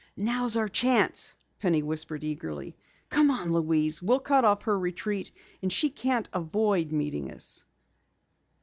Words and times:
"Now's 0.17 0.57
our 0.57 0.67
chance!" 0.67 1.35
Penny 1.59 1.83
whispered 1.83 2.23
eagerly. 2.23 2.75
"Come 3.09 3.29
on, 3.29 3.53
Louise, 3.53 4.01
we'll 4.01 4.17
cut 4.19 4.43
off 4.43 4.63
her 4.63 4.79
retreat 4.79 5.29
and 5.61 5.71
she 5.71 5.91
can't 5.91 6.27
avoid 6.33 6.91
meeting 6.91 7.29
us!" 7.31 7.63